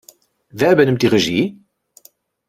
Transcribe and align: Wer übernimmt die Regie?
Wer 0.49 0.71
übernimmt 0.71 1.03
die 1.03 1.05
Regie? 1.05 1.63